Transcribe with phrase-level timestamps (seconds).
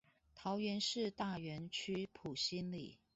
[0.33, 2.97] 桃園市大園區埔心里